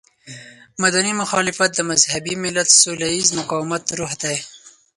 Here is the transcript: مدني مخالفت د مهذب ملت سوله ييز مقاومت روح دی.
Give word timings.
مدني 0.83 1.13
مخالفت 1.21 1.69
د 1.75 1.79
مهذب 1.89 2.25
ملت 2.45 2.69
سوله 2.81 3.07
ييز 3.13 3.29
مقاومت 3.39 3.83
روح 3.99 4.11
دی. 4.23 4.37